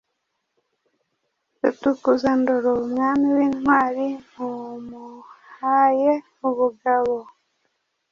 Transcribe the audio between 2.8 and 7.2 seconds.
umwami w’intwari, Mumuhaye ubugabo